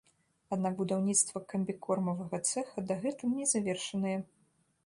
[0.55, 4.19] Аднак будаўніцтва камбікормавага цэха дагэтуль не завершанае.